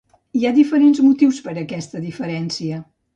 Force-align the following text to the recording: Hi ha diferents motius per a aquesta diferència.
Hi 0.37 0.45
ha 0.49 0.53
diferents 0.55 1.01
motius 1.07 1.41
per 1.47 1.53
a 1.53 1.61
aquesta 1.65 2.01
diferència. 2.07 2.81